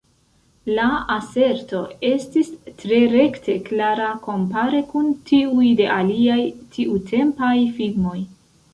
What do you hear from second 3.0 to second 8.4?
rekte klara kompare kun tiuj de aliaj tiutempaj filmoj.